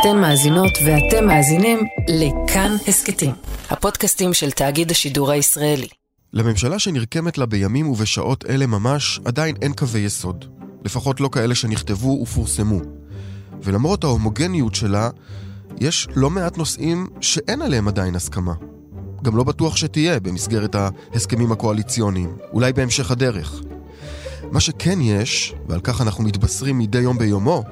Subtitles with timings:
[0.00, 3.30] אתן מאזינות ואתם מאזינים לכאן הסכתים,
[3.70, 5.88] הפודקאסטים של תאגיד השידור הישראלי.
[6.32, 10.44] לממשלה שנרקמת לה בימים ובשעות אלה ממש, עדיין אין קווי יסוד.
[10.84, 12.80] לפחות לא כאלה שנכתבו ופורסמו.
[13.62, 15.10] ולמרות ההומוגניות שלה,
[15.80, 18.52] יש לא מעט נושאים שאין עליהם עדיין הסכמה.
[19.22, 23.62] גם לא בטוח שתהיה במסגרת ההסכמים הקואליציוניים, אולי בהמשך הדרך.
[24.50, 27.62] מה שכן יש, ועל כך אנחנו מתבשרים מדי יום ביומו,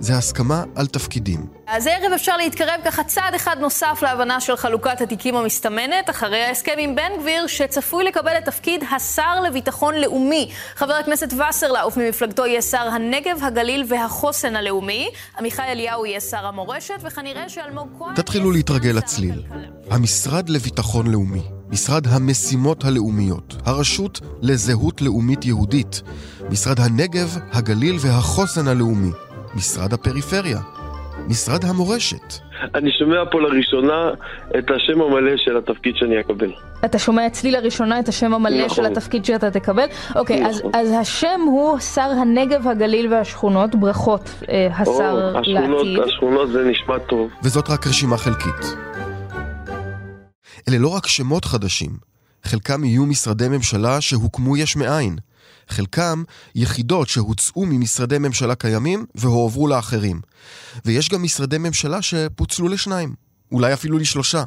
[0.00, 1.46] זה הסכמה על תפקידים.
[1.66, 6.74] אז הערב אפשר להתקרב ככה צעד אחד נוסף להבנה של חלוקת התיקים המסתמנת, אחרי ההסכם
[6.78, 10.50] עם בן גביר, שצפוי לקבל את תפקיד השר לביטחון לאומי.
[10.76, 15.10] חבר הכנסת וסרלאוף ממפלגתו יהיה שר הנגב, הגליל והחוסן הלאומי.
[15.38, 18.14] עמיחי אליהו יהיה שר המורשת, וכנראה שאלמוג כהן...
[18.14, 19.42] תתחילו להתרגל לצליל.
[19.90, 26.02] המשרד לביטחון לאומי, משרד המשימות הלאומיות, הרשות לזהות לאומית יהודית,
[26.50, 29.10] משרד הנגב, הגליל והחוסן הלאומי.
[29.54, 30.58] משרד הפריפריה,
[31.28, 32.34] משרד המורשת.
[32.74, 34.10] אני שומע פה לראשונה
[34.58, 36.52] את השם המלא של התפקיד שאני אקבל.
[36.84, 38.76] אתה שומע אצלי לראשונה את השם המלא נכון.
[38.76, 39.86] של התפקיד שאתה תקבל?
[40.16, 40.70] אוקיי, נכון.
[40.74, 43.74] אז, אז השם הוא שר הנגב, הגליל והשכונות.
[43.74, 46.08] ברכות, אה, השר או, השכונות, לעתיד.
[46.08, 47.30] השכונות זה נשמע טוב.
[47.42, 48.76] וזאת רק רשימה חלקית.
[50.68, 51.90] אלה לא רק שמות חדשים,
[52.44, 55.16] חלקם יהיו משרדי ממשלה שהוקמו יש מאין.
[55.68, 56.22] חלקם
[56.54, 60.20] יחידות שהוצאו ממשרדי ממשלה קיימים והועברו לאחרים.
[60.84, 63.14] ויש גם משרדי ממשלה שפוצלו לשניים,
[63.52, 64.44] אולי אפילו לשלושה.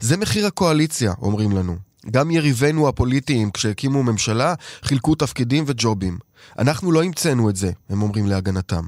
[0.00, 1.76] זה מחיר הקואליציה, אומרים לנו.
[2.10, 6.18] גם יריבינו הפוליטיים, כשהקימו ממשלה, חילקו תפקידים וג'ובים.
[6.58, 8.84] אנחנו לא המצאנו את זה, הם אומרים להגנתם.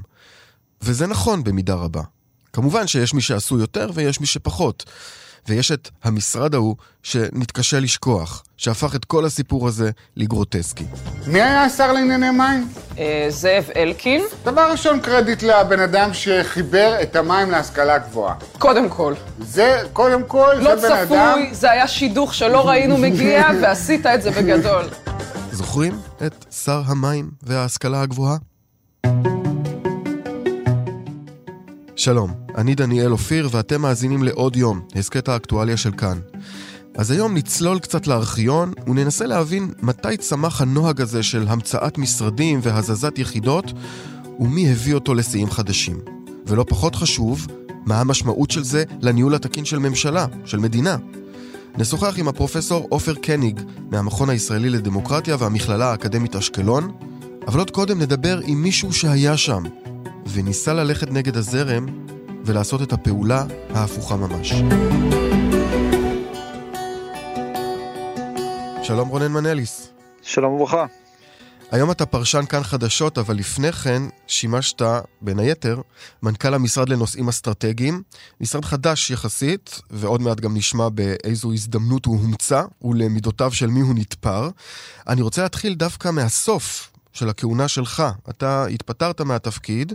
[0.81, 2.01] וזה נכון במידה רבה.
[2.53, 4.83] כמובן שיש מי שעשו יותר ויש מי שפחות.
[5.49, 10.85] ויש את המשרד ההוא שנתקשה לשכוח, שהפך את כל הסיפור הזה לגרוטסקי.
[11.27, 12.67] מי היה השר לענייני מים?
[12.97, 14.21] אה, זאב אלקין.
[14.43, 18.35] דבר ראשון, קרדיט לבן אדם שחיבר את המים להשכלה גבוהה.
[18.59, 19.13] קודם כל.
[19.39, 21.39] זה, קודם כל, לא זה בן צפוי, אדם...
[21.51, 24.83] זה היה שידוך שלא ראינו מגיע, ועשית את זה בגדול.
[25.51, 28.37] זוכרים את שר המים וההשכלה הגבוהה?
[32.05, 36.19] שלום, אני דניאל אופיר ואתם מאזינים לעוד יום, הסכת האקטואליה של כאן.
[36.95, 43.19] אז היום נצלול קצת לארכיון וננסה להבין מתי צמח הנוהג הזה של המצאת משרדים והזזת
[43.19, 43.73] יחידות
[44.39, 45.99] ומי הביא אותו לשיאים חדשים.
[46.47, 47.47] ולא פחות חשוב,
[47.85, 50.97] מה המשמעות של זה לניהול התקין של ממשלה, של מדינה.
[51.77, 53.61] נשוחח עם הפרופסור עופר קניג
[53.91, 56.91] מהמכון הישראלי לדמוקרטיה והמכללה האקדמית אשקלון,
[57.47, 59.63] אבל עוד קודם נדבר עם מישהו שהיה שם,
[60.27, 61.85] וניסה ללכת נגד הזרם
[62.45, 64.53] ולעשות את הפעולה ההפוכה ממש.
[68.83, 69.89] שלום רונן מנליס.
[70.21, 70.85] שלום וברכה.
[71.71, 74.81] היום אתה פרשן כאן חדשות, אבל לפני כן שימשת,
[75.21, 75.81] בין היתר,
[76.23, 78.03] מנכ"ל המשרד לנושאים אסטרטגיים.
[78.41, 83.95] משרד חדש יחסית, ועוד מעט גם נשמע באיזו הזדמנות הוא הומצא, ולמידותיו של מי הוא
[83.95, 84.49] נתפר.
[85.07, 88.03] אני רוצה להתחיל דווקא מהסוף, של הכהונה שלך.
[88.29, 89.93] אתה התפטרת מהתפקיד,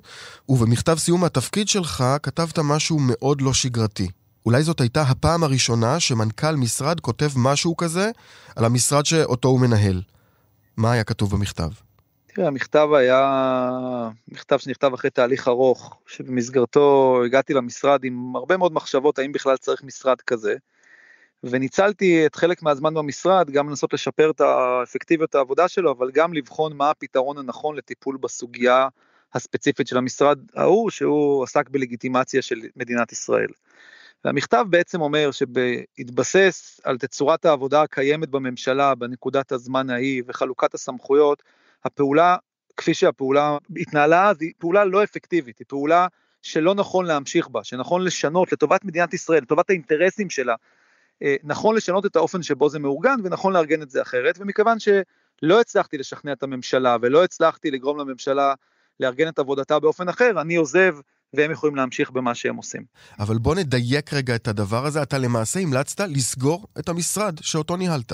[0.48, 4.08] ובמכתב סיום התפקיד שלך כתבת משהו מאוד לא שגרתי.
[4.46, 8.10] אולי זאת הייתה הפעם הראשונה שמנכ"ל משרד כותב משהו כזה
[8.56, 10.02] על המשרד שאותו הוא מנהל.
[10.76, 11.68] מה היה כתוב במכתב?
[12.34, 19.18] תראה, המכתב היה מכתב שנכתב אחרי תהליך ארוך, שבמסגרתו הגעתי למשרד עם הרבה מאוד מחשבות
[19.18, 20.54] האם בכלל צריך משרד כזה.
[21.44, 26.76] וניצלתי את חלק מהזמן במשרד גם לנסות לשפר את האפקטיביות העבודה שלו, אבל גם לבחון
[26.76, 28.88] מה הפתרון הנכון לטיפול בסוגיה
[29.34, 33.48] הספציפית של המשרד ההוא, שהוא עסק בלגיטימציה של מדינת ישראל.
[34.24, 41.42] והמכתב בעצם אומר שבהתבסס על תצורת העבודה הקיימת בממשלה בנקודת הזמן ההיא וחלוקת הסמכויות,
[41.84, 42.36] הפעולה,
[42.76, 46.06] כפי שהפעולה התנהלה היא פעולה לא אפקטיבית, היא פעולה
[46.42, 50.54] שלא נכון להמשיך בה, שנכון לשנות לטובת מדינת ישראל, לטובת האינטרסים שלה,
[51.44, 55.98] נכון לשנות את האופן שבו זה מאורגן ונכון לארגן את זה אחרת, ומכיוון שלא הצלחתי
[55.98, 58.54] לשכנע את הממשלה ולא הצלחתי לגרום לממשלה
[59.00, 60.94] לארגן את עבודתה באופן אחר, אני עוזב
[61.34, 62.84] והם יכולים להמשיך במה שהם עושים.
[63.18, 68.12] אבל בוא נדייק רגע את הדבר הזה, אתה למעשה המלצת לסגור את המשרד שאותו ניהלת.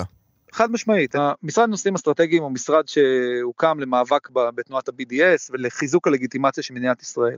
[0.51, 7.01] חד משמעית, המשרד לנושאים אסטרטגיים הוא משרד שהוקם למאבק בתנועת ה-BDS ולחיזוק הלגיטימציה של מדינת
[7.01, 7.37] ישראל.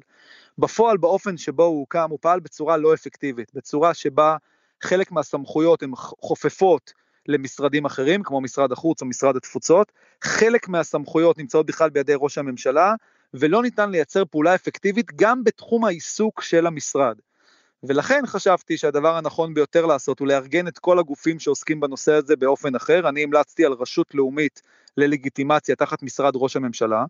[0.57, 4.37] בפועל, באופן שבו הוא הוקם, הוא פעל בצורה לא אפקטיבית, בצורה שבה
[4.81, 6.93] חלק מהסמכויות הן חופפות
[7.27, 9.91] למשרדים אחרים, כמו משרד החוץ או משרד התפוצות,
[10.23, 12.93] חלק מהסמכויות נמצאות בכלל בידי ראש הממשלה,
[13.33, 17.17] ולא ניתן לייצר פעולה אפקטיבית גם בתחום העיסוק של המשרד.
[17.83, 22.75] ולכן חשבתי שהדבר הנכון ביותר לעשות הוא לארגן את כל הגופים שעוסקים בנושא הזה באופן
[22.75, 23.09] אחר.
[23.09, 24.61] אני המלצתי על רשות לאומית
[24.97, 27.05] ללגיטימציה תחת משרד ראש הממשלה.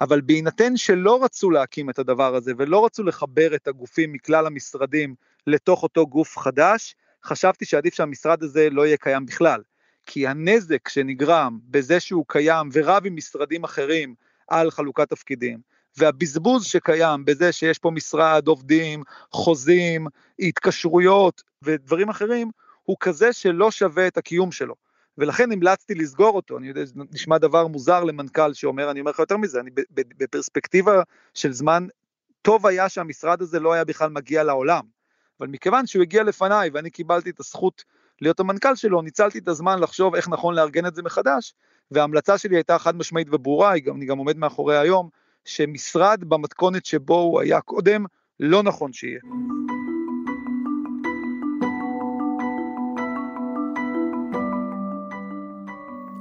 [0.00, 5.14] אבל בהינתן שלא רצו להקים את הדבר הזה ולא רצו לחבר את הגופים מכלל המשרדים
[5.46, 6.94] לתוך אותו גוף חדש,
[7.24, 9.62] חשבתי שעדיף שהמשרד הזה לא יהיה קיים בכלל.
[10.06, 14.14] כי הנזק שנגרם בזה שהוא קיים ורב עם משרדים אחרים
[14.48, 15.58] על חלוקת תפקידים,
[15.96, 20.06] והבזבוז שקיים בזה שיש פה משרד, עובדים, חוזים,
[20.38, 22.50] התקשרויות ודברים אחרים,
[22.82, 24.74] הוא כזה שלא שווה את הקיום שלו.
[25.18, 29.18] ולכן המלצתי לסגור אותו, אני יודע, זה נשמע דבר מוזר למנכ"ל שאומר, אני אומר לך
[29.18, 31.02] יותר מזה, אני בפרספקטיבה
[31.34, 31.86] של זמן,
[32.42, 34.97] טוב היה שהמשרד הזה לא היה בכלל מגיע לעולם.
[35.40, 37.84] אבל מכיוון שהוא הגיע לפניי ואני קיבלתי את הזכות
[38.20, 41.54] להיות המנכ"ל שלו, ניצלתי את הזמן לחשוב איך נכון לארגן את זה מחדש,
[41.90, 45.08] וההמלצה שלי הייתה חד משמעית וברורה, אני גם עומד מאחורי היום,
[45.44, 48.04] שמשרד במתכונת שבו הוא היה קודם,
[48.40, 49.20] לא נכון שיהיה.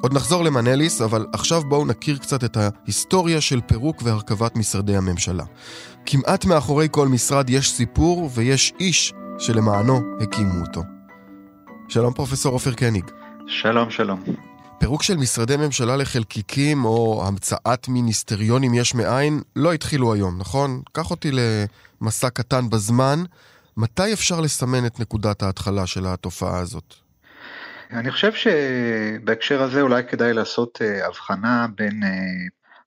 [0.02, 5.44] עוד נחזור למנליס, אבל עכשיו בואו נכיר קצת את ההיסטוריה של פירוק והרכבת משרדי הממשלה.
[6.06, 10.82] כמעט מאחורי כל משרד יש סיפור ויש איש שלמענו הקימו אותו.
[11.88, 13.12] שלום פרופסור עופר קניג.
[13.48, 14.24] שלום, שלום.
[14.80, 20.82] פירוק של משרדי ממשלה לחלקיקים או המצאת מיניסטריונים יש מאין לא התחילו היום, נכון?
[20.92, 21.32] קח אותי
[22.02, 23.24] למסע קטן בזמן.
[23.78, 27.06] מתי אפשר לסמן את נקודת ההתחלה של התופעה הזאת?
[27.92, 32.10] אני חושב שבהקשר הזה אולי כדאי לעשות אה, הבחנה בין אה,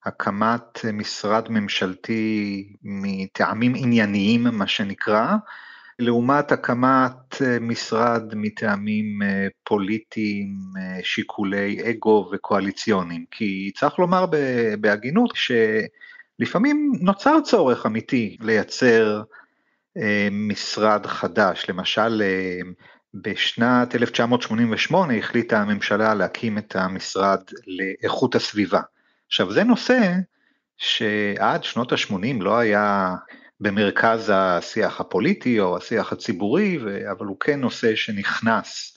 [0.04, 5.36] הקמת משרד ממשלתי מטעמים ענייניים, מה שנקרא,
[5.98, 9.18] לעומת הקמת אה, משרד מטעמים
[9.64, 10.58] פוליטיים,
[11.02, 13.24] שיקולי אגו וקואליציוניים.
[13.30, 14.26] כי צריך לומר
[14.80, 19.22] בהגינות שלפעמים נוצר צורך אמיתי לייצר
[20.30, 22.22] משרד חדש, למשל
[23.14, 28.80] בשנת 1988 החליטה הממשלה להקים את המשרד לאיכות הסביבה.
[29.26, 30.12] עכשיו זה נושא
[30.78, 33.14] שעד שנות ה-80 לא היה
[33.60, 36.78] במרכז השיח הפוליטי או השיח הציבורי,
[37.10, 38.96] אבל הוא כן נושא שנכנס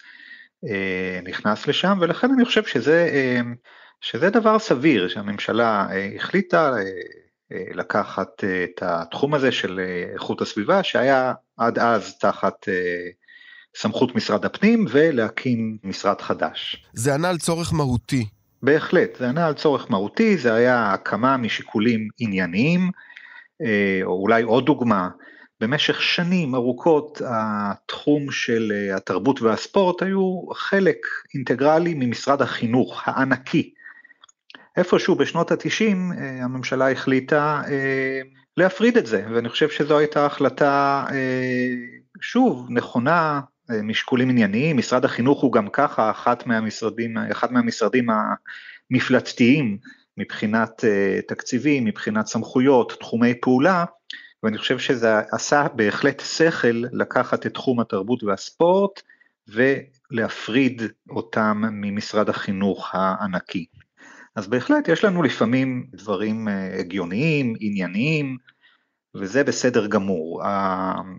[0.70, 3.42] אה, נכנס לשם, ולכן אני חושב שזה, אה,
[4.02, 6.72] שזה דבר סביר שהממשלה אה, החליטה
[7.52, 9.80] לקחת את התחום הזה של
[10.14, 12.68] איכות הסביבה, שהיה עד אז תחת
[13.76, 16.86] סמכות משרד הפנים ולהקים משרד חדש.
[16.94, 18.26] זה ענה על צורך מהותי.
[18.64, 22.92] בהחלט, זה ענה על צורך מהותי, זה היה הקמה משיקולים ענייניים,
[23.62, 25.10] אה, או אולי עוד דוגמה,
[25.62, 30.98] במשך שנים ארוכות התחום של אה, התרבות והספורט היו חלק
[31.34, 33.74] אינטגרלי ממשרד החינוך הענקי.
[34.78, 37.62] איפשהו בשנות התשעים אה, הממשלה החליטה
[38.58, 41.06] להפריד את זה, ואני חושב שזו הייתה החלטה,
[42.22, 43.53] שוב, נכונה, אה,
[43.84, 48.08] משיקולים ענייניים, משרד החינוך הוא גם ככה אחת מהמשרדים, אחד מהמשרדים
[48.92, 49.78] המפלצתיים
[50.18, 53.86] מבחינת אה, תקציבים, מבחינת סמכויות, תחומי פעולה,
[54.44, 59.02] ואני חושב שזה עשה בהחלט שכל לקחת את תחום התרבות והספורט
[59.48, 63.66] ולהפריד אותם ממשרד החינוך הענקי.
[64.36, 68.38] אז בהחלט יש לנו לפעמים דברים אה, הגיוניים, ענייניים,
[69.16, 70.42] וזה בסדר גמור.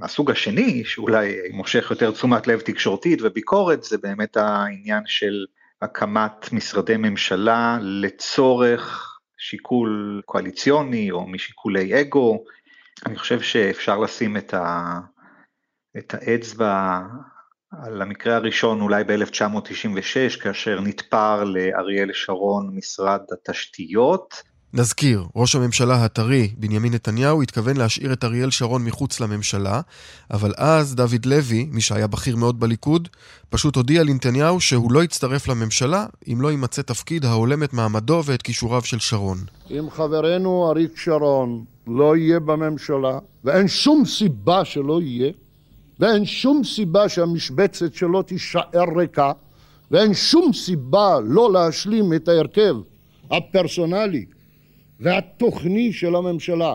[0.03, 5.45] הסוג השני, שאולי מושך יותר תשומת לב תקשורתית וביקורת, זה באמת העניין של
[5.83, 12.45] הקמת משרדי ממשלה לצורך שיקול קואליציוני או משיקולי אגו.
[13.07, 14.99] אני חושב שאפשר לשים את, ה,
[15.99, 17.01] את האצבע
[17.83, 24.43] על המקרה הראשון אולי ב-1996, כאשר נתפר לאריאל שרון משרד התשתיות.
[24.77, 29.81] נזכיר, ראש הממשלה הטרי, בנימין נתניהו, התכוון להשאיר את אריאל שרון מחוץ לממשלה,
[30.31, 33.09] אבל אז דוד לוי, מי שהיה בכיר מאוד בליכוד,
[33.51, 38.43] פשוט הודיע לנתניהו שהוא לא יצטרף לממשלה אם לא יימצא תפקיד ההולם את מעמדו ואת
[38.43, 39.39] כישוריו של שרון.
[39.71, 45.33] אם חברנו אריק שרון לא יהיה בממשלה, ואין שום סיבה שלא יהיה,
[46.01, 49.33] ואין שום סיבה שהמשבצת שלו תישאר ריקה,
[49.91, 52.75] ואין שום סיבה לא להשלים את ההרכב
[53.31, 54.25] הפרסונלי
[55.05, 56.75] והתוכני של הממשלה,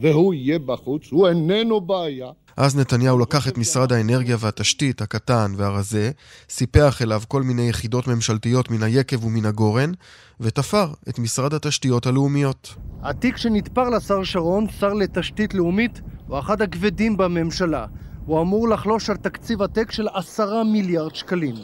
[0.00, 2.30] והוא יהיה בחוץ, הוא איננו בעיה.
[2.56, 6.10] אז נתניהו לקח את משרד האנרגיה והתשתית הקטן והרזה,
[6.48, 9.92] סיפח אליו כל מיני יחידות ממשלתיות מן היקב ומן הגורן,
[10.40, 12.74] ותפר את משרד התשתיות הלאומיות.
[13.02, 17.86] התיק שנתפר לשר שרון, שר לתשתית לאומית, הוא אחד הכבדים בממשלה.
[18.26, 21.54] הוא אמור לחלוש על תקציב עתק של עשרה מיליארד שקלים.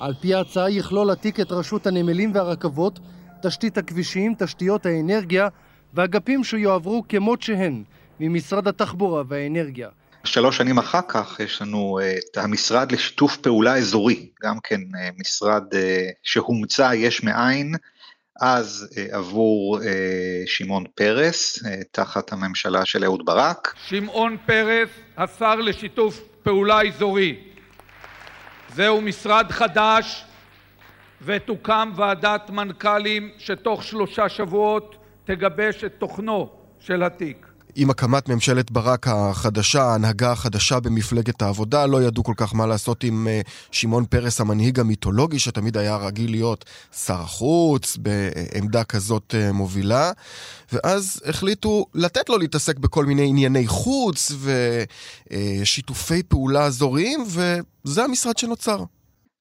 [0.00, 3.00] על פי ההצעה יכלול התיק את רשות הנמלים והרכבות,
[3.42, 5.48] תשתית הכבישים, תשתיות האנרגיה
[5.94, 7.82] ואגפים שיועברו כמות שהן
[8.20, 9.88] ממשרד התחבורה והאנרגיה.
[10.24, 15.08] שלוש שנים אחר כך יש לנו אה, את המשרד לשיתוף פעולה אזורי, גם כן אה,
[15.18, 17.74] משרד אה, שהומצא יש מאין
[18.40, 19.80] אז עבור
[20.46, 21.58] שמעון פרס,
[21.92, 23.74] תחת הממשלה של אהוד ברק.
[23.86, 27.36] שמעון פרס, השר לשיתוף פעולה אזורי.
[28.74, 30.24] זהו משרד חדש
[31.22, 36.48] ותוקם ועדת מנכ"לים שתוך שלושה שבועות תגבש את תוכנו
[36.80, 37.46] של התיק.
[37.74, 43.04] עם הקמת ממשלת ברק החדשה, ההנהגה החדשה במפלגת העבודה, לא ידעו כל כך מה לעשות
[43.04, 46.64] עם אה, שמעון פרס, המנהיג המיתולוגי, שתמיד היה רגיל להיות
[47.04, 50.12] שר החוץ, בעמדה כזאת אה, מובילה.
[50.72, 54.32] ואז החליטו לתת לו להתעסק בכל מיני ענייני חוץ
[55.30, 57.24] ושיתופי פעולה אזוריים,
[57.84, 58.84] וזה המשרד שנוצר.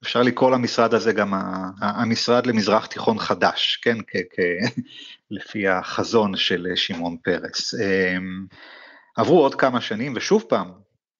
[0.03, 1.33] אפשר לקרוא למשרד הזה גם
[1.81, 3.97] המשרד למזרח תיכון חדש, כן,
[5.31, 7.73] לפי החזון של שמעון פרס.
[7.73, 8.45] אמ,
[9.15, 10.71] עברו עוד כמה שנים ושוב פעם,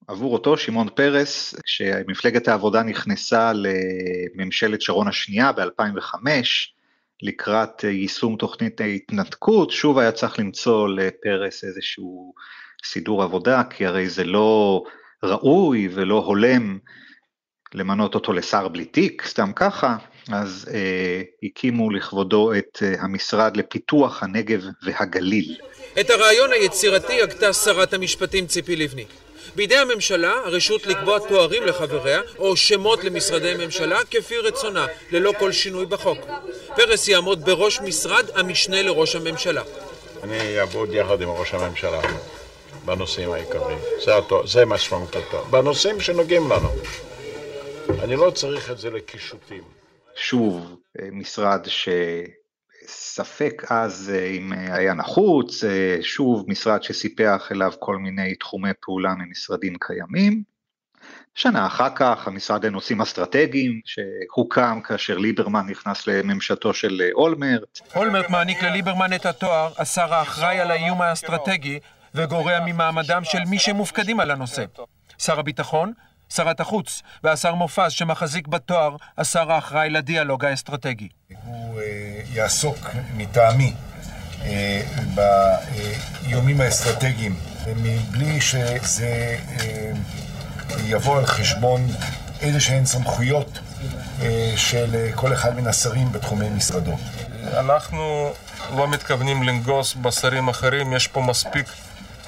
[0.08, 6.16] עבור אותו שמעון פרס, כשמפלגת העבודה נכנסה לממשלת שרון השנייה ב-2005,
[7.22, 12.34] לקראת יישום תוכנית ההתנתקות, שוב היה צריך למצוא לפרס איזשהו
[12.86, 14.84] סידור עבודה, כי הרי זה לא
[15.24, 16.78] ראוי ולא הולם
[17.74, 19.96] למנות אותו לשר בלי תיק, סתם ככה,
[20.32, 25.56] אז אה, הקימו לכבודו את אה, המשרד לפיתוח הנגב והגליל.
[26.00, 29.06] את הרעיון היצירתי הגתה שרת המשפטים ציפי לבני.
[29.56, 35.86] בידי הממשלה הרשות לקבוע תוארים לחבריה או שמות למשרדי ממשלה כפי רצונה, ללא כל שינוי
[35.86, 36.18] בחוק.
[36.76, 39.64] פרס יעמוד בראש משרד המשנה לראש הממשלה.
[40.24, 42.00] אני אעבוד יחד עם ראש הממשלה
[42.86, 43.80] בנושאים העיקריים.
[44.06, 44.12] זה,
[44.46, 45.44] זה משמעות התואר.
[45.44, 46.70] בנושאים שנוגעים לנו.
[47.90, 49.64] אני לא צריך את זה לקישוטים.
[50.16, 51.68] שוב, אה, משרד
[52.86, 55.64] שספק אז אה, אם אה, היה נחוץ,
[56.02, 60.44] שוב משרד שסיפח אליו כל מיני תחומי פעולה ממשרדים קיימים.
[61.36, 67.80] שנה אחר כך המשרד לנושאים אסטרטגיים שהוקם כאשר ליברמן נכנס לממשלתו של אולמרט.
[67.96, 71.80] אולמרט מעניק לליברמן את התואר השר האחראי על האיום האסטרטגי
[72.16, 74.66] וגורע ממעמדם של מי שמופקדים על הנושא.
[75.18, 75.94] שר הביטחון
[76.30, 81.10] שרת החוץ, והשר מופז שמחזיק בתואר השר האחראי לדיאלוג האסטרטגי.
[81.46, 83.74] הוא אה, יעסוק מטעמי
[84.46, 84.82] אה,
[85.16, 87.36] באיומים האסטרטגיים
[87.76, 89.92] מבלי שזה אה,
[90.84, 91.88] יבוא על חשבון
[92.42, 93.60] איזה שהן סמכויות
[94.22, 96.98] אה, של כל אחד מן השרים בתחומי משרדו.
[97.54, 98.34] אנחנו
[98.76, 101.66] לא מתכוונים לנגוס בשרים אחרים, יש פה מספיק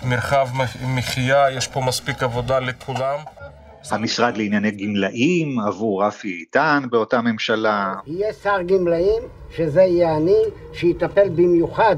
[0.02, 0.50] מרחב
[0.82, 3.20] מחיה, יש פה מספיק עבודה לכולם.
[3.92, 7.94] המשרד לענייני גמלאים עבור רפי איתן באותה ממשלה.
[8.08, 9.24] יהיה שר גמלאים,
[9.56, 10.42] שזה יהיה אני,
[10.74, 11.96] שיטפל במיוחד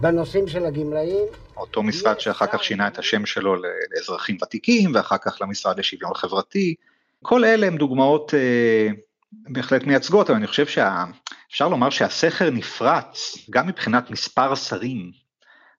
[0.00, 1.26] בנושאים של הגמלאים.
[1.56, 3.56] אותו משרד שאחר כך שינה את השם שלו
[3.92, 6.74] לאזרחים ותיקים, ואחר כך למשרד לשוויון חברתי.
[7.22, 8.88] כל אלה הם דוגמאות אה,
[9.32, 15.23] בהחלט מייצגות, אבל אני חושב שאפשר לומר שהסכר נפרץ גם מבחינת מספר שרים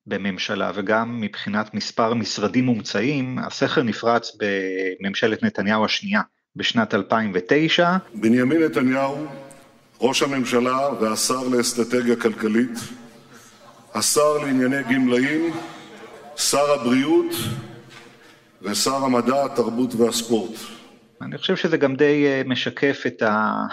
[0.07, 6.21] בממשלה וגם מבחינת מספר משרדים מומצאים, הסכר נפרץ בממשלת נתניהו השנייה
[6.55, 7.97] בשנת 2009.
[8.13, 9.25] בנימין נתניהו,
[10.01, 12.79] ראש הממשלה והשר לאסטרטגיה כלכלית,
[13.93, 15.53] השר לענייני גמלאים,
[16.37, 17.35] שר הבריאות
[18.61, 20.59] ושר המדע, התרבות והספורט.
[21.21, 23.65] אני חושב שזה גם די אה, משקף את ה...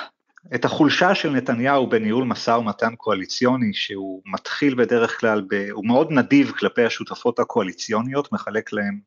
[0.54, 6.12] את החולשה של נתניהו בניהול משא ומתן קואליציוני, שהוא מתחיל בדרך כלל, ב, הוא מאוד
[6.12, 9.00] נדיב כלפי השותפות הקואליציוניות, מחלק להם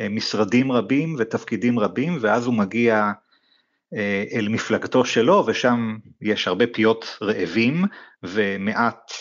[0.00, 3.12] אה, משרדים רבים ותפקידים רבים, ואז הוא מגיע
[3.94, 7.84] אה, אל מפלגתו שלו, ושם יש הרבה פיות רעבים
[8.22, 9.12] ומעט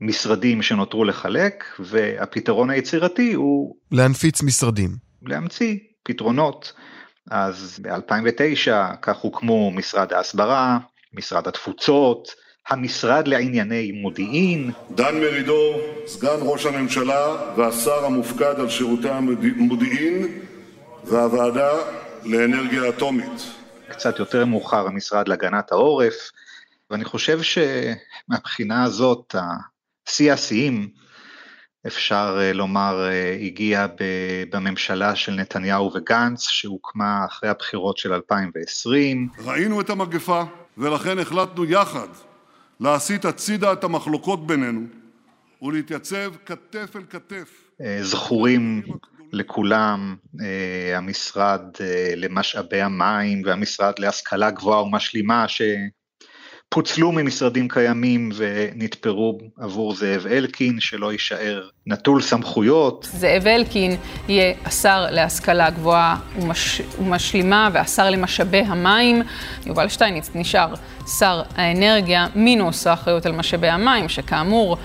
[0.00, 3.76] משרדים שנותרו לחלק, והפתרון היצירתי הוא...
[3.92, 4.90] להנפיץ משרדים.
[5.22, 6.72] להמציא פתרונות.
[7.30, 10.78] אז ב-2009 כך הוקמו משרד ההסברה,
[11.14, 12.34] משרד התפוצות,
[12.68, 14.70] המשרד לענייני מודיעין.
[14.90, 20.40] דן מרידור, סגן ראש הממשלה והשר המופקד על שירותי המודיעין
[21.04, 21.70] והוועדה
[22.24, 23.42] לאנרגיה אטומית.
[23.88, 26.30] קצת יותר מאוחר המשרד להגנת העורף,
[26.90, 29.34] ואני חושב שמבחינה הזאת,
[30.08, 30.88] שיא השיאים,
[31.86, 33.86] אפשר אה, לומר, אה, הגיע
[34.50, 39.28] בממשלה של נתניהו וגנץ, שהוקמה אחרי הבחירות של 2020.
[39.44, 40.42] ראינו את המגפה,
[40.78, 42.08] ולכן החלטנו יחד
[42.80, 44.80] להסיט הצידה את המחלוקות בינינו
[45.62, 47.70] ולהתייצב כתף אל כתף.
[47.80, 48.82] אה, זכורים
[49.32, 50.16] לכולם
[50.94, 51.60] המשרד
[52.16, 55.48] למשאבי המים והמשרד להשכלה גבוהה ומשלימה
[56.72, 63.08] פוצלו ממשרדים קיימים ונתפרו עבור זאב אלקין, שלא יישאר נטול סמכויות.
[63.12, 63.96] זאב אלקין
[64.28, 66.80] יהיה השר להשכלה גבוהה ומש...
[66.98, 69.22] ומשלימה והשר למשאבי המים.
[69.66, 70.74] יובל שטייניץ נשאר
[71.18, 74.76] שר האנרגיה, מינוס האחריות על משאבי המים, שכאמור...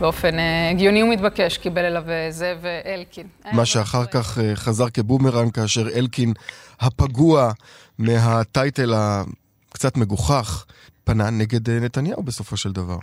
[0.00, 3.26] באופן אה, הגיוני ומתבקש קיבל אליו אה, זאב אלקין.
[3.52, 6.32] מה שאחר כך חזר כבומרנג כאשר אלקין
[6.80, 7.52] הפגוע
[7.98, 10.64] מהטייטל הקצת מגוחך
[11.04, 12.98] פנה נגד נתניהו בסופו של דבר.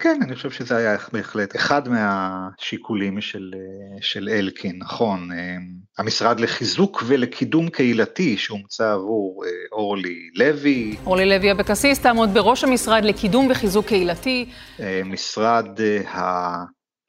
[0.00, 3.50] כן, אני חושב שזה היה בהחלט אחד מהשיקולים של,
[4.00, 5.28] של אלקין, נכון.
[5.98, 10.96] המשרד לחיזוק ולקידום קהילתי שהומצא עבור אורלי לוי.
[11.06, 14.50] אורלי לוי אבקסיס תעמוד בראש המשרד לקידום וחיזוק קהילתי.
[15.04, 15.66] משרד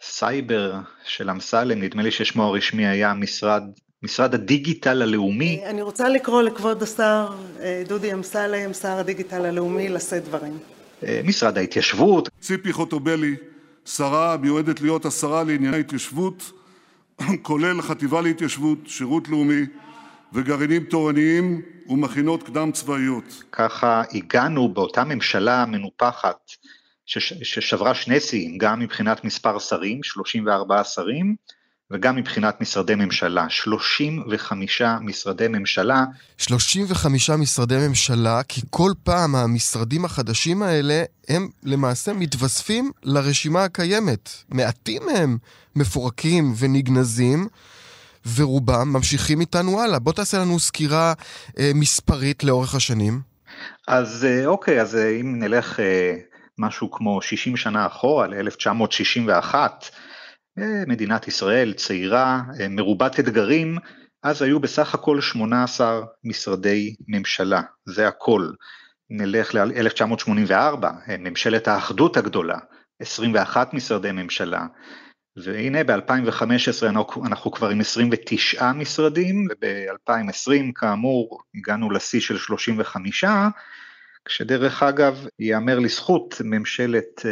[0.01, 0.73] הסייבר
[1.03, 3.63] של אמסלם, נדמה לי ששמו הרשמי היה משרד
[4.03, 5.61] משרד הדיגיטל הלאומי.
[5.65, 7.27] אני רוצה לקרוא לכבוד השר
[7.87, 10.57] דודי אמסלם, שר הדיגיטל הלאומי, לשאת דברים.
[11.23, 12.29] משרד ההתיישבות.
[12.41, 13.35] ציפי חוטובלי,
[13.85, 16.51] שרה מיועדת להיות השרה לענייני התיישבות,
[17.41, 19.61] כולל חטיבה להתיישבות, שירות לאומי
[20.33, 23.43] וגרעינים תורניים ומכינות קדם צבאיות.
[23.51, 26.51] ככה הגענו באותה ממשלה מנופחת
[27.05, 31.35] ששברה שני שיאים, גם מבחינת מספר שרים, 34 שרים,
[31.91, 36.03] וגם מבחינת משרדי ממשלה, 35 משרדי ממשלה.
[36.37, 44.29] 35 משרדי ממשלה, כי כל פעם המשרדים החדשים האלה הם למעשה מתווספים לרשימה הקיימת.
[44.49, 45.37] מעטים מהם
[45.75, 47.47] מפורקים ונגנזים.
[48.35, 49.99] ורובם ממשיכים איתנו הלאה.
[49.99, 51.13] בוא תעשה לנו סקירה
[51.59, 53.21] אה, מספרית לאורך השנים.
[53.87, 56.15] אז אה, אוקיי, אז אה, אם נלך אה,
[56.57, 59.55] משהו כמו 60 שנה אחורה, ל-1961,
[60.87, 63.77] מדינת ישראל צעירה, מרובת אתגרים,
[64.23, 68.49] אז היו בסך הכל 18 משרדי ממשלה, זה הכל.
[69.09, 70.85] נלך ל-1984,
[71.19, 72.57] ממשלת האחדות הגדולה,
[72.99, 74.65] 21 משרדי ממשלה,
[75.37, 76.85] והנה ב-2015
[77.25, 83.23] אנחנו כבר עם 29 משרדים, וב-2020 כאמור הגענו לשיא של 35,
[84.25, 87.25] כשדרך אגב, ייאמר לזכות ממשלת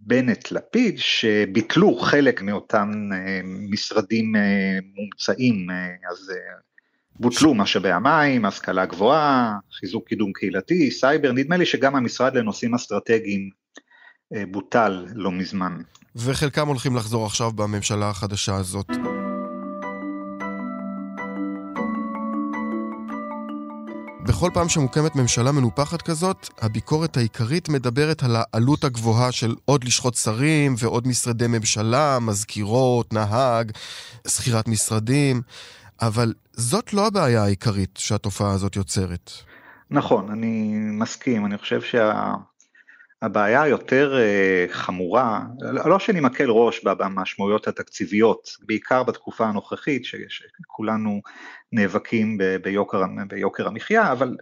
[0.00, 2.90] בנט-לפיד, שביטלו חלק מאותם
[3.70, 4.32] משרדים
[4.96, 5.66] מומצאים,
[6.10, 6.32] אז
[7.20, 13.50] בוטלו משאבי המים, השכלה גבוהה, חיזוק קידום קהילתי, סייבר, נדמה לי שגם המשרד לנושאים אסטרטגיים
[14.50, 15.72] בוטל לא מזמן.
[16.16, 18.86] וחלקם הולכים לחזור עכשיו בממשלה החדשה הזאת.
[24.40, 30.14] בכל פעם שמוקמת ממשלה מנופחת כזאת, הביקורת העיקרית מדברת על העלות הגבוהה של עוד לשכות
[30.14, 33.72] שרים ועוד משרדי ממשלה, מזכירות, נהג,
[34.28, 35.42] שכירת משרדים,
[36.02, 39.30] אבל זאת לא הבעיה העיקרית שהתופעה הזאת יוצרת.
[39.90, 42.34] נכון, אני מסכים, אני חושב שה...
[43.22, 44.18] הבעיה היותר
[44.70, 45.40] חמורה,
[45.84, 51.20] לא שאני מקל ראש במשמעויות התקציביות, בעיקר בתקופה הנוכחית שכולנו
[51.72, 54.36] נאבקים ביוקר, ביוקר המחיה, אבל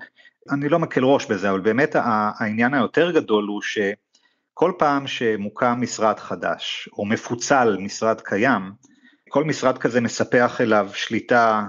[0.50, 1.96] אני לא מקל ראש בזה, אבל באמת
[2.38, 8.72] העניין היותר גדול הוא שכל פעם שמוקם משרד חדש או מפוצל משרד קיים,
[9.28, 11.66] כל משרד כזה מספח אליו שליטה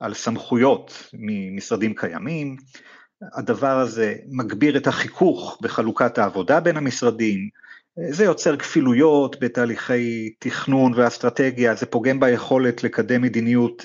[0.00, 2.56] על סמכויות ממשרדים קיימים,
[3.22, 7.48] הדבר הזה מגביר את החיכוך בחלוקת העבודה בין המשרדים,
[8.10, 13.84] זה יוצר כפילויות בתהליכי תכנון ואסטרטגיה, זה פוגם ביכולת לקדם מדיניות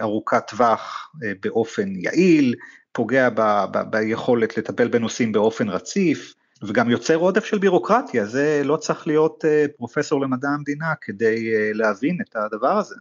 [0.00, 1.10] ארוכת טווח
[1.42, 2.54] באופן יעיל,
[2.92, 3.40] פוגע ב,
[3.72, 9.44] ב, ביכולת לטפל בנושאים באופן רציף, וגם יוצר עודף של בירוקרטיה, זה לא צריך להיות
[9.76, 12.94] פרופסור למדע המדינה כדי להבין את הדבר הזה.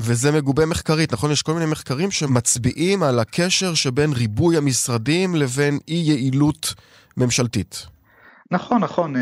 [0.00, 1.30] וזה מגובה מחקרית, נכון?
[1.30, 6.74] יש כל מיני מחקרים שמצביעים על הקשר שבין ריבוי המשרדים לבין אי יעילות
[7.16, 7.86] ממשלתית.
[8.50, 9.14] נכון, נכון.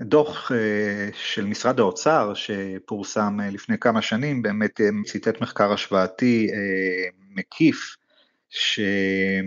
[0.00, 0.50] דוח
[1.12, 6.48] של משרד האוצר שפורסם לפני כמה שנים, באמת ציטט מחקר השוואתי
[7.30, 7.96] מקיף,
[8.50, 9.46] שמצא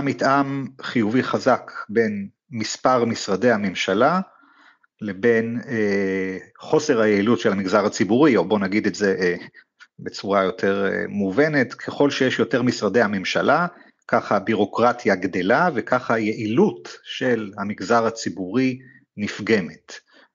[0.00, 4.20] מתאם חיובי חזק בין מספר משרדי הממשלה,
[5.00, 9.34] לבין אה, חוסר היעילות של המגזר הציבורי, או בוא נגיד את זה אה,
[9.98, 13.66] בצורה יותר אה, מובנת, ככל שיש יותר משרדי הממשלה,
[14.08, 18.78] ככה הבירוקרטיה גדלה וככה היעילות של המגזר הציבורי
[19.16, 19.92] נפגמת.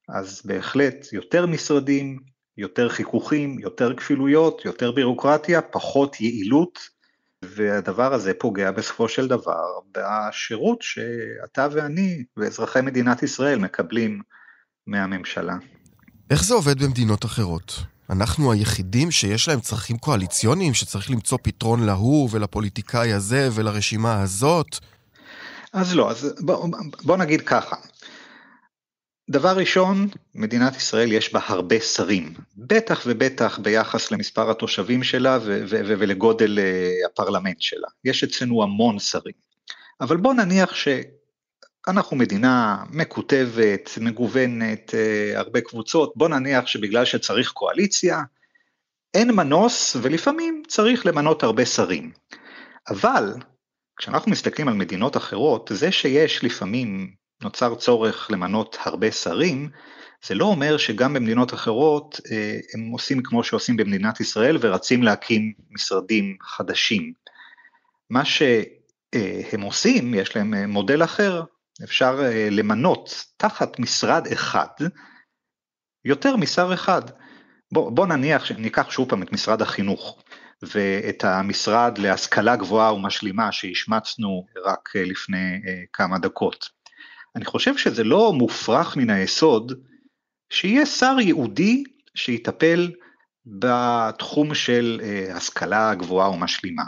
[0.10, 2.19] אז בהחלט יותר משרדים,
[2.58, 6.80] יותר חיכוכים, יותר כפילויות, יותר בירוקרטיה, פחות יעילות,
[7.43, 14.21] והדבר הזה פוגע בסופו של דבר בשירות שאתה ואני ואזרחי מדינת ישראל מקבלים
[14.88, 15.56] מהממשלה.
[16.30, 17.80] איך זה עובד במדינות אחרות?
[18.10, 24.78] אנחנו היחידים שיש להם צרכים קואליציוניים, שצריך למצוא פתרון להוא ולפוליטיקאי הזה ולרשימה הזאת?
[25.74, 26.67] אז לא, אז בוא,
[27.04, 27.76] בוא נגיד ככה.
[29.30, 35.63] דבר ראשון, מדינת ישראל יש בה הרבה שרים, בטח ובטח ביחס למספר התושבים שלה ו-
[35.69, 37.88] ו- ו- ולגודל uh, הפרלמנט שלה.
[38.06, 39.34] יש אצלנו המון שרים.
[40.02, 40.74] אבל בוא נניח
[41.86, 48.22] שאנחנו מדינה מקוטבת, מגוונת, uh, הרבה קבוצות, בוא נניח שבגלל שצריך קואליציה,
[49.13, 52.12] אין מנוס ולפעמים צריך למנות הרבה שרים.
[52.89, 53.34] אבל
[53.98, 59.69] כשאנחנו מסתכלים על מדינות אחרות, זה שיש לפעמים נוצר צורך למנות הרבה שרים,
[60.26, 65.54] זה לא אומר שגם במדינות אחרות אה, הם עושים כמו שעושים במדינת ישראל ורצים להקים
[65.72, 67.13] משרדים חדשים.
[68.10, 71.43] מה שהם עושים, יש להם אה, מודל אחר,
[71.83, 74.67] אפשר אה, למנות תחת משרד אחד
[76.05, 77.01] יותר משר אחד.
[77.71, 80.23] בוא, בוא נניח, ניקח שוב פעם את משרד החינוך
[80.62, 85.62] ואת המשרד להשכלה גבוהה ומשלימה שהשמצנו רק לפני
[85.93, 86.69] כמה דקות.
[87.36, 89.73] אני חושב שזה לא מופרך מן היסוד
[90.49, 91.83] שיהיה שר ייעודי
[92.15, 92.91] שיטפל
[93.45, 96.83] בתחום של אה, השכלה גבוהה ומשלימה.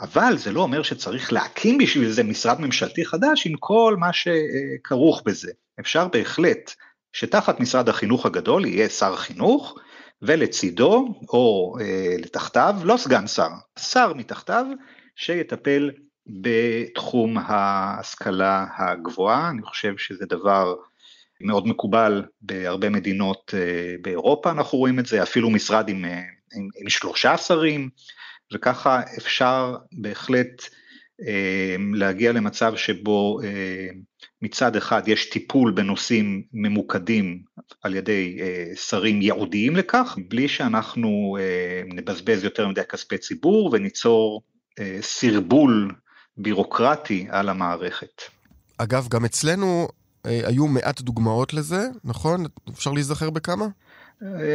[0.00, 5.22] אבל זה לא אומר שצריך להקים בשביל זה משרד ממשלתי חדש עם כל מה שכרוך
[5.24, 5.52] בזה.
[5.80, 6.74] אפשר בהחלט
[7.12, 9.78] שתחת משרד החינוך הגדול יהיה שר חינוך,
[10.22, 14.66] ולצידו, או אה, לתחתיו, לא סגן שר, שר מתחתיו,
[15.16, 15.90] שיטפל
[16.26, 20.74] בתחום ההשכלה הגבוהה, אני חושב שזה דבר
[21.40, 26.22] מאוד מקובל בהרבה מדינות אה, באירופה, אנחנו רואים את זה, אפילו משרד עם, אה,
[26.54, 27.88] עם, עם שלושה שרים,
[28.54, 30.62] וככה אפשר בהחלט
[31.26, 33.40] אה, להגיע למצב שבו
[34.42, 37.42] מצד אחד יש טיפול בנושאים ממוקדים
[37.82, 38.38] על ידי
[38.74, 41.36] שרים ייעודיים לכך, בלי שאנחנו
[41.86, 44.42] נבזבז יותר מדי כספי ציבור וניצור
[45.00, 45.94] סרבול
[46.36, 48.22] בירוקרטי על המערכת.
[48.78, 49.88] אגב, גם אצלנו
[50.26, 52.44] אה, היו מעט דוגמאות לזה, נכון?
[52.70, 53.66] אפשר להיזכר בכמה?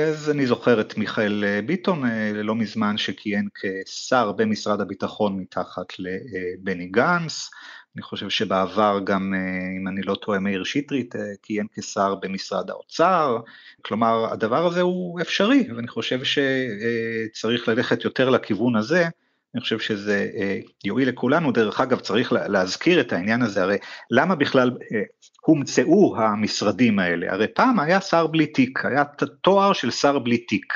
[0.10, 5.86] אז אני זוכר את מיכאל אה, ביטון אה, לא מזמן שכיהן כשר במשרד הביטחון מתחת
[5.99, 7.49] לבני גנץ.
[7.95, 9.34] אני חושב שבעבר גם,
[9.80, 13.38] אם אני לא טועה, מאיר שטרית כיהן כשר במשרד האוצר.
[13.82, 19.06] כלומר, הדבר הזה הוא אפשרי, ואני חושב שצריך ללכת יותר לכיוון הזה.
[19.55, 21.51] אני חושב שזה אה, יועיל לכולנו.
[21.51, 23.77] דרך אגב, צריך להזכיר את העניין הזה, הרי
[24.11, 25.01] למה בכלל אה,
[25.45, 27.33] הומצאו המשרדים האלה?
[27.33, 29.03] הרי פעם היה שר בלי תיק, היה
[29.41, 30.73] תואר של שר בלי תיק.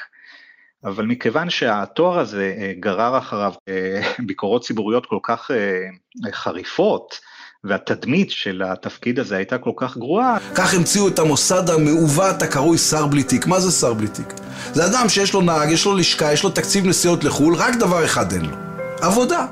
[0.83, 3.53] אבל מכיוון שהתואר הזה אה, גרר אחריו
[4.27, 5.51] ביקורות ציבוריות כל כך
[6.31, 7.19] חריפות,
[7.63, 10.37] והתדמית של התפקיד הזה הייתה כל כך גרועה.
[10.55, 13.47] כך המציאו את המוסד המעוות הקרוי שר בלי תיק.
[13.47, 14.33] מה זה שר בלי תיק?
[14.73, 18.05] זה אדם שיש לו נהג, יש לו לשכה, יש לו תקציב נסיעות לחו"ל, רק דבר
[18.05, 18.68] אחד אין לו.
[19.01, 19.47] עבודה.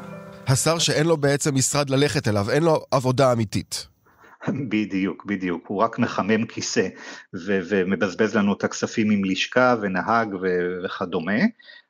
[0.47, 3.87] השר שאין לו בעצם משרד ללכת אליו, אין לו עבודה אמיתית.
[4.69, 6.87] בדיוק, בדיוק, הוא רק מחמם כיסא
[7.35, 11.41] ו- ומבזבז לנו את הכספים עם לשכה ונהג ו- וכדומה,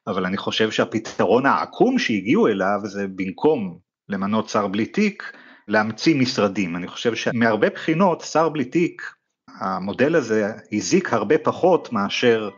[0.07, 3.77] אבל אני חושב שהפתרון העקום שהגיעו אליו זה במקום
[4.09, 5.31] למנות שר בלי תיק,
[5.67, 6.75] להמציא משרדים.
[6.75, 9.01] אני חושב שמהרבה בחינות שר בלי תיק,
[9.59, 12.49] המודל הזה הזיק הרבה פחות מאשר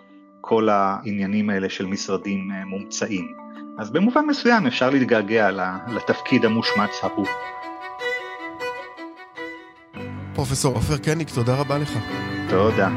[0.41, 3.48] כל העניינים האלה של משרדים אה, מומצאים.
[3.79, 5.49] אז במובן מסוים אפשר להתגעגע
[5.87, 7.27] לתפקיד המושמץ ההוא.
[10.33, 11.89] פרופסור עופר קניק, תודה רבה לך.
[12.49, 12.89] תודה.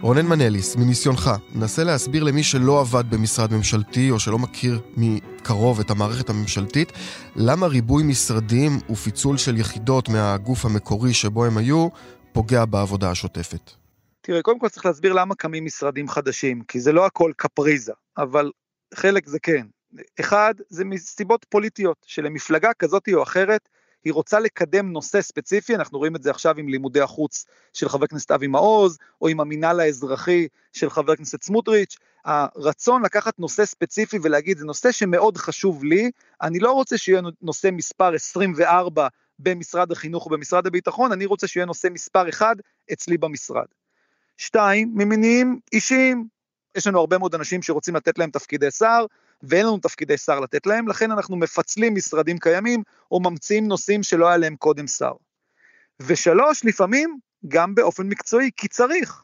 [0.00, 5.90] רונן מנליס, מניסיונך, נסה להסביר למי שלא עבד במשרד ממשלתי או שלא מכיר מקרוב את
[5.90, 6.92] המערכת הממשלתית,
[7.36, 11.88] למה ריבוי משרדים ופיצול של יחידות מהגוף המקורי שבו הם היו,
[12.32, 13.85] פוגע בעבודה השוטפת.
[14.26, 18.50] תראה, קודם כל צריך להסביר למה קמים משרדים חדשים, כי זה לא הכל קפריזה, אבל
[18.94, 19.66] חלק זה כן.
[20.20, 23.68] אחד, זה מסיבות פוליטיות, שלמפלגה כזאת או אחרת,
[24.04, 28.04] היא רוצה לקדם נושא ספציפי, אנחנו רואים את זה עכשיו עם לימודי החוץ של חבר
[28.04, 34.18] הכנסת אבי מעוז, או עם המינהל האזרחי של חבר הכנסת סמוטריץ', הרצון לקחת נושא ספציפי
[34.22, 36.10] ולהגיד, זה נושא שמאוד חשוב לי,
[36.42, 39.08] אני לא רוצה שיהיה נושא מספר 24
[39.38, 42.56] במשרד החינוך ובמשרד הביטחון, אני רוצה שיהיה נושא מספר 1
[42.92, 43.66] אצלי במשרד.
[44.36, 46.28] שתיים, ממניעים אישיים.
[46.76, 49.06] יש לנו הרבה מאוד אנשים שרוצים לתת להם תפקידי שר,
[49.42, 54.28] ואין לנו תפקידי שר לתת להם, לכן אנחנו מפצלים משרדים קיימים, או ממציאים נושאים שלא
[54.28, 55.12] היה להם קודם שר.
[56.00, 57.18] ושלוש, לפעמים
[57.48, 59.22] גם באופן מקצועי, כי צריך.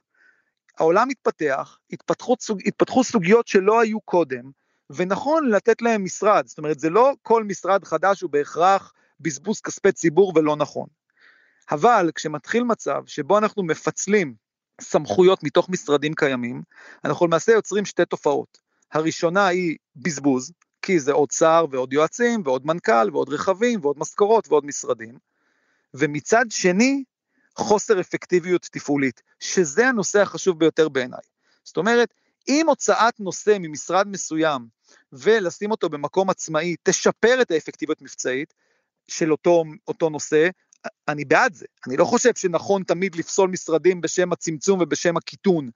[0.79, 4.51] העולם מתפתח, התפתחו, סוג, התפתחו סוגיות שלא היו קודם,
[4.91, 9.93] ונכון לתת להם משרד, זאת אומרת, זה לא כל משרד חדש הוא בהכרח בזבוז כספי
[9.93, 10.87] ציבור ולא נכון.
[11.71, 14.35] אבל כשמתחיל מצב שבו אנחנו מפצלים
[14.81, 16.63] סמכויות מתוך משרדים קיימים,
[17.05, 18.59] אנחנו למעשה יוצרים שתי תופעות.
[18.93, 24.49] הראשונה היא בזבוז, כי זה עוד שר ועוד יועצים ועוד מנכ"ל ועוד רכבים ועוד משכורות
[24.49, 25.19] ועוד משרדים.
[25.95, 27.05] ומצד שני,
[27.57, 31.21] חוסר אפקטיביות תפעולית, שזה הנושא החשוב ביותר בעיניי.
[31.65, 32.15] זאת אומרת,
[32.49, 34.67] אם הוצאת נושא ממשרד מסוים
[35.13, 38.55] ולשים אותו במקום עצמאי תשפר את האפקטיביות מבצעית
[39.09, 40.49] של אותו, אותו נושא,
[41.09, 41.67] אני בעד זה.
[41.87, 45.71] אני לא חושב שנכון תמיד לפסול משרדים בשם הצמצום ובשם הקיטון.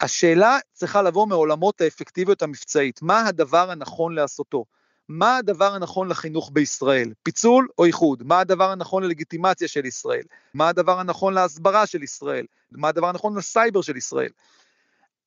[0.00, 3.02] השאלה צריכה לבוא מעולמות האפקטיביות המבצעית.
[3.02, 4.64] מה הדבר הנכון לעשותו?
[5.08, 7.12] מה הדבר הנכון לחינוך בישראל?
[7.22, 8.22] פיצול או איחוד?
[8.22, 10.22] מה הדבר הנכון ללגיטימציה של ישראל?
[10.54, 12.46] מה הדבר הנכון להסברה של ישראל?
[12.72, 14.30] מה הדבר הנכון לסייבר של ישראל?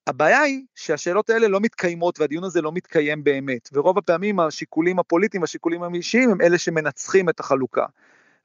[0.08, 5.44] הבעיה היא שהשאלות האלה לא מתקיימות והדיון הזה לא מתקיים באמת, ורוב הפעמים השיקולים הפוליטיים,
[5.44, 7.86] השיקולים האישיים הם אלה שמנצחים את החלוקה.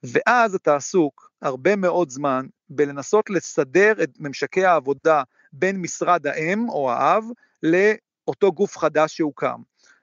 [0.03, 6.91] ואז אתה עסוק הרבה מאוד זמן בלנסות לסדר את ממשקי העבודה בין משרד האם או
[6.91, 7.25] האב
[7.63, 9.61] לאותו גוף חדש שהוקם.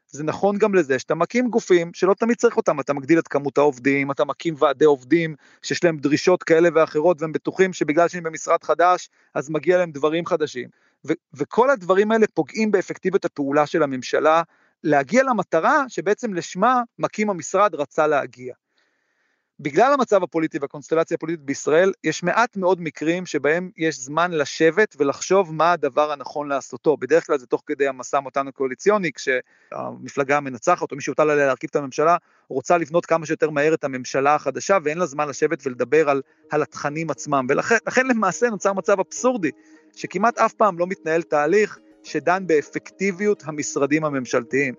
[0.10, 3.58] זה נכון גם לזה שאתה מקים גופים שלא תמיד צריך אותם, אתה מגדיל את כמות
[3.58, 8.64] העובדים, אתה מקים ועדי עובדים שיש להם דרישות כאלה ואחרות והם בטוחים שבגלל שהם במשרד
[8.64, 10.70] חדש אז מגיע להם דברים חדשים.
[11.08, 14.42] ו- וכל הדברים האלה פוגעים באפקטיביות הפעולה של הממשלה
[14.84, 18.54] להגיע למטרה שבעצם לשמה מקים המשרד רצה להגיע.
[19.60, 25.54] בגלל המצב הפוליטי והקונסטלציה הפוליטית בישראל, יש מעט מאוד מקרים שבהם יש זמן לשבת ולחשוב
[25.54, 26.98] מה הדבר הנכון לעשותו.
[26.98, 31.70] בדרך כלל זה תוך כדי המשא ומתן הקואליציוני, כשהמפלגה המנצחת או מי שהוטל עליה להרכיב
[31.72, 32.18] את הממשלה,
[32.50, 36.62] רוצה לבנות כמה שיותר מהר את הממשלה החדשה, ואין לה זמן לשבת ולדבר על, על
[36.62, 37.48] התכנים עצמם.
[37.50, 39.52] ולכן למעשה נוצר מצב אבסורדי,
[39.96, 44.74] שכמעט אף פעם לא מתנהל תהליך שדן באפקטיביות המשרדים הממשלתיים.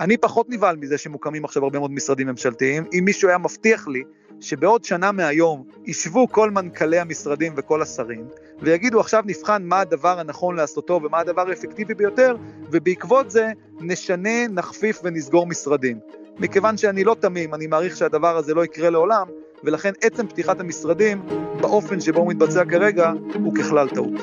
[0.00, 2.84] אני פחות נבהל מזה שמוקמים עכשיו הרבה מאוד משרדים ממשלתיים.
[2.92, 4.02] אם מישהו היה מבטיח לי
[4.40, 8.24] שבעוד שנה מהיום ישבו כל מנכ"לי המשרדים וכל השרים,
[8.62, 12.36] ויגידו עכשיו נבחן מה הדבר הנכון לעשותו ומה הדבר האפקטיבי ביותר,
[12.70, 13.48] ובעקבות זה
[13.80, 15.98] נשנה, נכפיף ונסגור משרדים.
[16.38, 19.26] מכיוון שאני לא תמים, אני מעריך שהדבר הזה לא יקרה לעולם,
[19.64, 21.22] ולכן עצם פתיחת המשרדים,
[21.60, 24.20] באופן שבו הוא מתבצע כרגע, הוא ככלל טעות.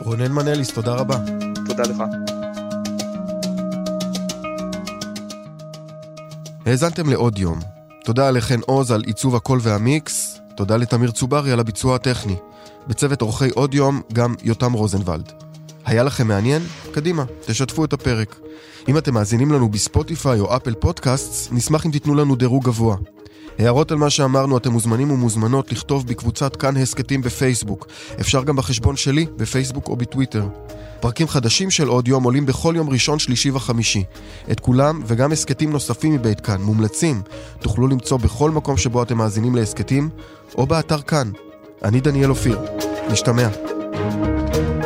[0.00, 1.47] רונן מנליס, תודה רבה.
[1.78, 2.02] תודה לך.
[6.66, 7.58] האזנתם לעוד יום.
[8.04, 12.36] תודה לחן עוז על עיצוב הקול והמיקס, תודה לתמיר צוברי על הביצוע הטכני.
[12.86, 15.32] בצוות אורחי עוד יום, גם יותם רוזנבלד.
[15.84, 16.62] היה לכם מעניין?
[16.92, 18.36] קדימה, תשתפו את הפרק.
[18.88, 22.96] אם אתם מאזינים לנו בספוטיפיי או אפל פודקאסט, נשמח אם תיתנו לנו דירוג גבוה.
[23.58, 27.86] הערות על מה שאמרנו אתם מוזמנים ומוזמנות לכתוב בקבוצת כאן הסכתים בפייסבוק.
[28.20, 30.48] אפשר גם בחשבון שלי, בפייסבוק או בטוויטר.
[31.00, 34.04] פרקים חדשים של עוד יום עולים בכל יום ראשון, שלישי וחמישי.
[34.50, 37.22] את כולם וגם הסכתים נוספים מבית כאן, מומלצים,
[37.60, 40.08] תוכלו למצוא בכל מקום שבו אתם מאזינים להסכתים,
[40.58, 41.30] או באתר כאן.
[41.84, 42.58] אני דניאל אופיר.
[43.10, 43.48] נשתמע.
[43.98, 44.77] thank you